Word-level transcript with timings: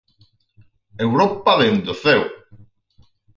Europa 1.05 1.51
dende 1.61 1.89
o 1.93 1.95
ceo. 2.03 2.25